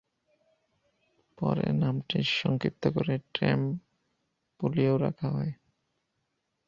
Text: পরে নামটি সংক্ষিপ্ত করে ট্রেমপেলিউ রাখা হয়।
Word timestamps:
পরে 1.37 1.67
নামটি 1.73 2.19
সংক্ষিপ্ত 2.39 2.83
করে 2.87 3.13
ট্রেমপেলিউ 3.33 4.93
রাখা 4.97 5.27
হয়। 5.29 5.53